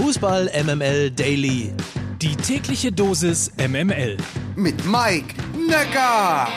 Fußball 0.00 0.50
MML 0.64 1.10
Daily. 1.10 1.74
Die 2.22 2.34
tägliche 2.34 2.90
Dosis 2.90 3.52
MML. 3.58 4.16
Mit 4.56 4.86
Mike 4.86 5.34
Necker. 5.68 6.48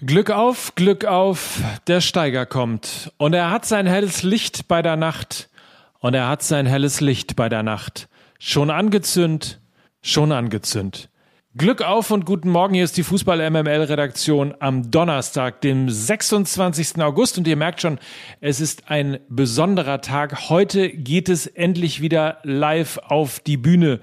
Glück 0.00 0.30
auf, 0.30 0.74
Glück 0.74 1.04
auf, 1.04 1.60
der 1.86 2.00
Steiger 2.00 2.46
kommt. 2.46 3.12
Und 3.18 3.34
er 3.34 3.50
hat 3.50 3.66
sein 3.66 3.86
helles 3.86 4.22
Licht 4.22 4.68
bei 4.68 4.80
der 4.80 4.96
Nacht. 4.96 5.50
Und 5.98 6.14
er 6.14 6.28
hat 6.28 6.42
sein 6.42 6.64
helles 6.64 7.02
Licht 7.02 7.36
bei 7.36 7.50
der 7.50 7.62
Nacht. 7.62 8.08
Schon 8.38 8.70
angezündet, 8.70 9.60
schon 10.00 10.32
angezündet. 10.32 11.10
Glück 11.54 11.82
auf 11.82 12.10
und 12.10 12.24
guten 12.24 12.48
Morgen. 12.48 12.72
Hier 12.72 12.84
ist 12.84 12.96
die 12.96 13.02
Fußball-MML-Redaktion 13.02 14.54
am 14.58 14.90
Donnerstag, 14.90 15.60
dem 15.60 15.90
26. 15.90 17.02
August. 17.02 17.36
Und 17.36 17.46
ihr 17.46 17.56
merkt 17.56 17.82
schon, 17.82 17.98
es 18.40 18.58
ist 18.58 18.84
ein 18.88 19.18
besonderer 19.28 20.00
Tag. 20.00 20.48
Heute 20.48 20.88
geht 20.88 21.28
es 21.28 21.46
endlich 21.46 22.00
wieder 22.00 22.38
live 22.42 22.98
auf 23.06 23.38
die 23.38 23.58
Bühne 23.58 24.00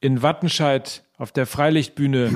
in 0.00 0.22
Wattenscheid 0.22 1.02
auf 1.18 1.32
der 1.32 1.46
Freilichtbühne. 1.46 2.26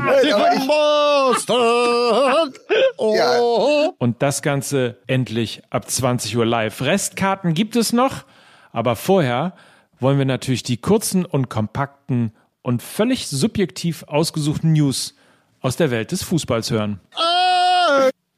Und 3.99 4.21
das 4.21 4.43
Ganze 4.43 4.99
endlich 5.07 5.63
ab 5.71 5.89
20 5.89 6.37
Uhr 6.37 6.45
live. 6.45 6.83
Restkarten 6.83 7.55
gibt 7.55 7.77
es 7.77 7.93
noch, 7.93 8.25
aber 8.73 8.97
vorher 8.97 9.55
wollen 10.01 10.19
wir 10.19 10.25
natürlich 10.25 10.65
die 10.65 10.79
kurzen 10.79 11.25
und 11.25 11.49
kompakten 11.49 12.33
und 12.63 12.83
völlig 12.83 13.27
subjektiv 13.29 14.05
ausgesuchten 14.05 14.73
News 14.73 15.15
aus 15.61 15.77
der 15.77 15.91
Welt 15.91 16.13
des 16.13 16.23
Fußballs 16.23 16.71
hören. 16.71 17.01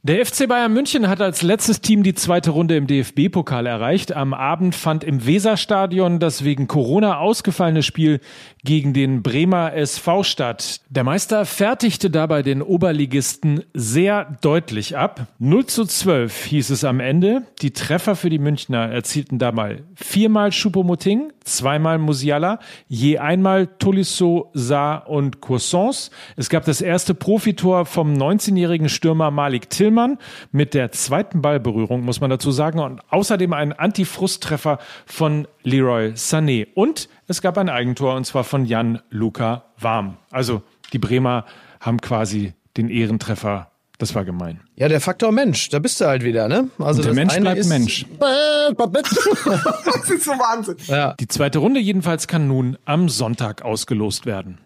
Der 0.04 0.26
FC 0.26 0.48
Bayern 0.48 0.72
München 0.72 1.06
hat 1.06 1.20
als 1.20 1.42
letztes 1.42 1.80
Team 1.80 2.02
die 2.02 2.14
zweite 2.14 2.50
Runde 2.50 2.74
im 2.76 2.88
DFB-Pokal 2.88 3.66
erreicht. 3.66 4.12
Am 4.12 4.34
Abend 4.34 4.74
fand 4.74 5.04
im 5.04 5.24
Weserstadion 5.24 6.18
das 6.18 6.42
wegen 6.42 6.66
Corona 6.66 7.18
ausgefallene 7.18 7.84
Spiel 7.84 8.18
gegen 8.64 8.94
den 8.94 9.22
Bremer 9.22 9.74
SV 9.74 10.24
statt. 10.24 10.80
Der 10.90 11.04
Meister 11.04 11.46
fertigte 11.46 12.10
dabei 12.10 12.42
den 12.42 12.62
Oberligisten 12.62 13.62
sehr 13.74 14.36
deutlich 14.40 14.96
ab. 14.96 15.28
0 15.38 15.66
zu 15.66 15.84
12 15.84 16.46
hieß 16.46 16.70
es 16.70 16.82
am 16.82 16.98
Ende. 16.98 17.42
Die 17.60 17.70
Treffer 17.70 18.16
für 18.16 18.28
die 18.28 18.40
Münchner 18.40 18.90
erzielten 18.90 19.38
dabei 19.38 19.84
viermal 19.94 20.50
Choupo-Moting, 20.50 21.32
zweimal 21.44 21.98
Musiala, 21.98 22.58
je 22.88 23.18
einmal 23.18 23.66
Tolisso, 23.66 24.50
Saar 24.52 25.08
und 25.08 25.40
Coursons. 25.40 26.10
Es 26.36 26.48
gab 26.48 26.64
das 26.64 26.80
erste 26.80 27.14
Profitor 27.14 27.86
vom 27.86 28.14
19-jährigen 28.14 28.88
Stürmer 28.88 29.30
Malik 29.30 29.70
Tillmann 29.92 30.18
mit 30.50 30.74
der 30.74 30.90
zweiten 30.92 31.42
Ballberührung, 31.42 32.02
muss 32.02 32.20
man 32.20 32.30
dazu 32.30 32.50
sagen, 32.50 32.78
und 32.78 33.00
außerdem 33.10 33.52
ein 33.52 33.72
Antifrusttreffer 33.72 34.78
von 35.06 35.46
Leroy 35.62 36.12
Sané. 36.14 36.68
Und 36.74 37.08
es 37.28 37.42
gab 37.42 37.58
ein 37.58 37.68
Eigentor, 37.68 38.14
und 38.16 38.24
zwar 38.24 38.44
von 38.44 38.64
Jan 38.64 39.00
Luca 39.10 39.64
Warm. 39.78 40.16
Also 40.30 40.62
die 40.92 40.98
Bremer 40.98 41.44
haben 41.80 42.00
quasi 42.00 42.54
den 42.76 42.88
Ehrentreffer 42.88 43.68
das 43.98 44.16
war 44.16 44.24
gemein. 44.24 44.58
Ja, 44.74 44.88
der 44.88 45.00
Faktor 45.00 45.30
Mensch, 45.30 45.68
da 45.68 45.78
bist 45.78 46.00
du 46.00 46.06
halt 46.06 46.24
wieder, 46.24 46.48
ne? 46.48 46.68
Also 46.80 47.02
Und 47.02 47.06
der 47.06 47.14
Mensch 47.14 47.36
bleibt 47.36 47.58
ist 47.58 47.68
Mensch. 47.68 48.04
das 48.18 50.10
ist 50.10 50.24
so 50.24 50.32
Wahnsinn. 50.32 50.74
Ja. 50.88 51.14
Die 51.20 51.28
zweite 51.28 51.60
Runde 51.60 51.78
jedenfalls 51.78 52.26
kann 52.26 52.48
nun 52.48 52.76
am 52.84 53.08
Sonntag 53.08 53.62
ausgelost 53.62 54.26
werden. 54.26 54.58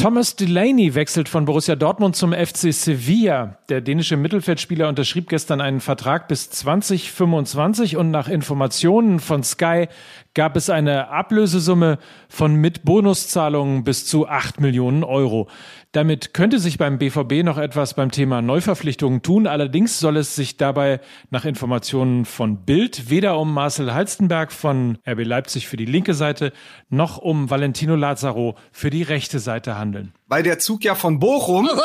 Thomas 0.00 0.34
Delaney 0.34 0.94
wechselt 0.94 1.28
von 1.28 1.44
Borussia 1.44 1.76
Dortmund 1.76 2.16
zum 2.16 2.32
FC 2.32 2.72
Sevilla. 2.72 3.58
Der 3.68 3.82
dänische 3.82 4.16
Mittelfeldspieler 4.16 4.88
unterschrieb 4.88 5.28
gestern 5.28 5.60
einen 5.60 5.80
Vertrag 5.80 6.26
bis 6.26 6.48
2025 6.48 7.98
und 7.98 8.10
nach 8.10 8.26
Informationen 8.26 9.20
von 9.20 9.42
Sky 9.42 9.88
gab 10.32 10.56
es 10.56 10.70
eine 10.70 11.10
Ablösesumme 11.10 11.98
von 12.30 12.54
mit 12.54 12.82
Bonuszahlungen 12.82 13.84
bis 13.84 14.06
zu 14.06 14.26
8 14.26 14.58
Millionen 14.58 15.04
Euro. 15.04 15.48
Damit 15.92 16.34
könnte 16.34 16.60
sich 16.60 16.78
beim 16.78 16.98
BVB 16.98 17.42
noch 17.42 17.58
etwas 17.58 17.94
beim 17.94 18.12
Thema 18.12 18.42
Neuverpflichtungen 18.42 19.22
tun. 19.22 19.48
Allerdings 19.48 19.98
soll 19.98 20.18
es 20.18 20.36
sich 20.36 20.56
dabei 20.56 21.00
nach 21.30 21.44
Informationen 21.44 22.24
von 22.26 22.64
Bild 22.64 23.10
weder 23.10 23.36
um 23.36 23.52
Marcel 23.52 23.92
Halstenberg 23.92 24.52
von 24.52 24.98
RB 25.04 25.24
Leipzig 25.24 25.66
für 25.66 25.76
die 25.76 25.86
linke 25.86 26.14
Seite 26.14 26.52
noch 26.90 27.18
um 27.18 27.50
Valentino 27.50 27.96
Lazaro 27.96 28.56
für 28.70 28.90
die 28.90 29.02
rechte 29.02 29.40
Seite 29.40 29.76
handeln. 29.76 30.12
Weil 30.28 30.44
der 30.44 30.60
Zug 30.60 30.84
ja 30.84 30.94
von 30.94 31.18
Bochum 31.18 31.68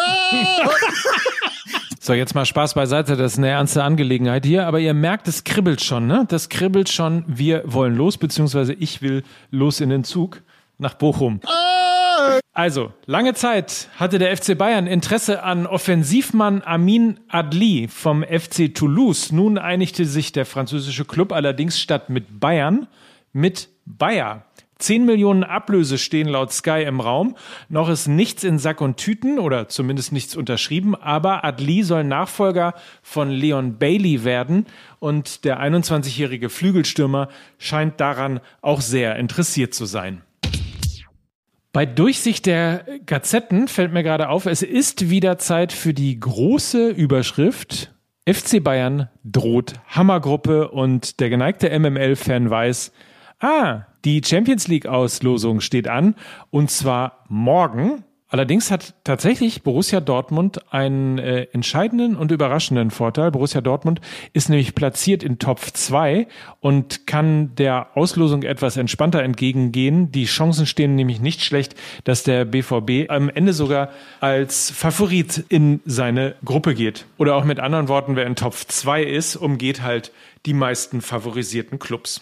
So, 2.00 2.14
jetzt 2.14 2.36
mal 2.36 2.46
Spaß 2.46 2.76
beiseite, 2.76 3.18
das 3.18 3.32
ist 3.32 3.38
eine 3.40 3.50
ernste 3.50 3.84
Angelegenheit 3.84 4.46
hier, 4.46 4.68
aber 4.68 4.80
ihr 4.80 4.94
merkt, 4.94 5.28
es 5.28 5.44
kribbelt 5.44 5.84
schon, 5.84 6.06
ne? 6.06 6.26
Das 6.30 6.50
kribbelt 6.50 6.90
schon. 6.90 7.24
Wir 7.26 7.64
wollen 7.66 7.96
los, 7.96 8.20
beziehungsweise 8.20 8.74
ich 8.74 9.02
will 9.02 9.24
los 9.50 9.82
in 9.82 9.90
den 9.90 10.04
Zug 10.04 10.44
nach 10.78 10.94
Bochum. 10.94 11.40
Also, 12.56 12.94
lange 13.06 13.34
Zeit 13.34 13.90
hatte 13.98 14.18
der 14.18 14.36
FC 14.36 14.58
Bayern 14.58 14.88
Interesse 14.88 15.44
an 15.44 15.68
Offensivmann 15.68 16.62
Amin 16.62 17.20
Adli 17.28 17.90
vom 17.90 18.24
FC 18.24 18.74
Toulouse. 18.74 19.34
Nun 19.34 19.58
einigte 19.58 20.06
sich 20.06 20.32
der 20.32 20.46
französische 20.46 21.04
Club 21.04 21.34
allerdings 21.34 21.78
statt 21.82 22.10
mit 22.10 22.40
Bayern 22.40 22.88
mit 23.34 23.68
Bayer. 23.86 24.46
10 24.78 25.06
Millionen 25.06 25.44
Ablöse 25.44 25.98
stehen 25.98 26.30
laut 26.30 26.54
Sky 26.54 26.84
im 26.88 27.02
Raum. 27.02 27.36
Noch 27.68 27.90
ist 27.90 28.08
nichts 28.08 28.46
in 28.46 28.58
Sack 28.58 28.80
und 28.80 28.96
Tüten 28.96 29.38
oder 29.38 29.68
zumindest 29.68 30.14
nichts 30.14 30.38
unterschrieben, 30.38 30.96
aber 30.96 31.44
Adli 31.44 31.84
soll 31.84 32.06
Nachfolger 32.06 32.74
von 33.02 33.32
Leon 33.32 33.78
Bailey 33.78 34.24
werden 34.24 34.66
und 35.00 35.44
der 35.44 35.60
21-jährige 35.60 36.50
Flügelstürmer 36.50 37.28
scheint 37.58 38.00
daran 38.00 38.40
auch 38.62 38.80
sehr 38.80 39.18
interessiert 39.18 39.74
zu 39.74 39.84
sein. 39.84 40.22
Bei 41.76 41.86
Durchsicht 41.86 42.46
der 42.46 42.86
Gazetten 43.06 43.68
fällt 43.68 43.92
mir 43.92 44.02
gerade 44.02 44.30
auf, 44.30 44.46
es 44.46 44.62
ist 44.62 45.10
wieder 45.10 45.38
Zeit 45.38 45.74
für 45.74 45.94
die 45.94 46.18
große 46.18 46.88
Überschrift 46.88 47.94
FC 48.26 48.64
Bayern 48.64 49.10
droht 49.26 49.74
Hammergruppe 49.90 50.70
und 50.70 51.20
der 51.20 51.30
geneigte 51.30 51.78
MML-Fan 51.78 52.50
weiß, 52.50 52.94
ah, 53.42 53.82
die 54.06 54.22
Champions 54.24 54.70
League-Auslosung 54.70 55.60
steht 55.60 55.90
an 55.90 56.16
und 56.50 56.72
zwar 56.72 57.26
morgen. 57.28 58.06
Allerdings 58.28 58.72
hat 58.72 58.96
tatsächlich 59.04 59.62
Borussia 59.62 60.00
Dortmund 60.00 60.74
einen 60.74 61.20
äh, 61.20 61.44
entscheidenden 61.52 62.16
und 62.16 62.32
überraschenden 62.32 62.90
Vorteil. 62.90 63.30
Borussia 63.30 63.62
Dortmund 63.62 64.02
ist 64.34 64.50
nämlich 64.50 64.74
platziert 64.74 65.22
in 65.22 65.38
Top 65.38 65.60
2 65.60 66.28
und 66.60 67.06
kann 67.06 67.54
der 67.56 67.96
Auslosung 67.96 68.42
etwas 68.42 68.78
entspannter 68.78 69.22
entgegengehen. 69.22 70.12
Die 70.12 70.26
Chancen 70.26 70.66
stehen 70.66 70.96
nämlich 70.96 71.22
nicht 71.22 71.44
schlecht, 71.44 71.76
dass 72.04 72.24
der 72.24 72.46
BVB 72.46 73.12
am 73.12 73.30
Ende 73.30 73.54
sogar 73.54 73.90
als 74.22 74.72
Favorit 74.72 75.46
in 75.50 75.82
seine 75.86 76.36
Gruppe 76.44 76.74
geht. 76.74 77.06
Oder 77.18 77.36
auch 77.36 77.46
mit 77.46 77.60
anderen 77.60 77.90
Worten, 77.90 78.16
wer 78.16 78.26
in 78.26 78.36
Top 78.36 78.56
2 78.56 79.04
ist, 79.04 79.36
umgeht 79.36 79.84
halt 79.84 80.12
die 80.48 80.54
meisten 80.54 81.02
favorisierten 81.02 81.78
Clubs. 81.78 82.22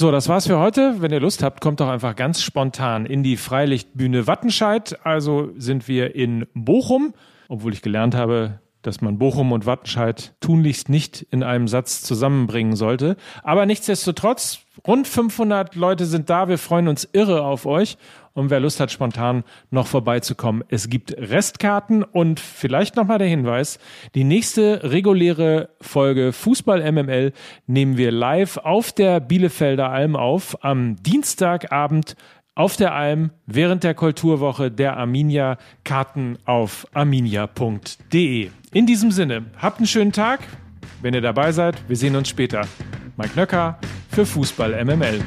So, 0.00 0.12
das 0.12 0.28
war's 0.28 0.46
für 0.46 0.60
heute. 0.60 1.02
Wenn 1.02 1.10
ihr 1.10 1.18
Lust 1.18 1.42
habt, 1.42 1.60
kommt 1.60 1.80
doch 1.80 1.88
einfach 1.88 2.14
ganz 2.14 2.40
spontan 2.40 3.04
in 3.04 3.24
die 3.24 3.36
Freilichtbühne 3.36 4.28
Wattenscheid. 4.28 4.96
Also 5.04 5.50
sind 5.56 5.88
wir 5.88 6.14
in 6.14 6.46
Bochum, 6.54 7.14
obwohl 7.48 7.72
ich 7.72 7.82
gelernt 7.82 8.14
habe, 8.14 8.60
dass 8.82 9.00
man 9.00 9.18
Bochum 9.18 9.52
und 9.52 9.66
Wattenscheid 9.66 10.34
tunlichst 10.40 10.88
nicht 10.88 11.22
in 11.30 11.42
einem 11.42 11.68
Satz 11.68 12.02
zusammenbringen 12.02 12.76
sollte. 12.76 13.16
Aber 13.42 13.66
nichtsdestotrotz, 13.66 14.60
rund 14.86 15.08
500 15.08 15.74
Leute 15.74 16.06
sind 16.06 16.30
da. 16.30 16.48
Wir 16.48 16.58
freuen 16.58 16.88
uns 16.88 17.08
irre 17.12 17.42
auf 17.42 17.66
euch. 17.66 17.98
Und 18.34 18.50
wer 18.50 18.60
Lust 18.60 18.78
hat, 18.78 18.92
spontan 18.92 19.42
noch 19.72 19.88
vorbeizukommen, 19.88 20.62
es 20.68 20.88
gibt 20.88 21.12
Restkarten 21.18 22.04
und 22.04 22.38
vielleicht 22.38 22.94
nochmal 22.94 23.18
der 23.18 23.26
Hinweis, 23.26 23.80
die 24.14 24.22
nächste 24.22 24.80
reguläre 24.84 25.70
Folge 25.80 26.32
Fußball 26.32 26.92
MML 26.92 27.32
nehmen 27.66 27.96
wir 27.96 28.12
live 28.12 28.58
auf 28.58 28.92
der 28.92 29.18
Bielefelder 29.18 29.90
Alm 29.90 30.14
auf 30.14 30.62
am 30.62 30.94
Dienstagabend 31.02 32.14
auf 32.58 32.76
der 32.76 32.92
Alm 32.92 33.30
während 33.46 33.84
der 33.84 33.94
Kulturwoche 33.94 34.70
der 34.72 34.96
Arminia 34.96 35.58
Karten 35.84 36.38
auf 36.44 36.88
arminia.de. 36.92 38.50
In 38.72 38.86
diesem 38.86 39.12
Sinne, 39.12 39.46
habt 39.58 39.78
einen 39.78 39.86
schönen 39.86 40.10
Tag. 40.12 40.40
Wenn 41.00 41.14
ihr 41.14 41.20
dabei 41.20 41.52
seid, 41.52 41.76
wir 41.88 41.96
sehen 41.96 42.16
uns 42.16 42.28
später. 42.28 42.62
Mike 43.16 43.36
Nöcker 43.36 43.78
für 44.10 44.26
Fußball 44.26 44.84
MML. 44.84 45.20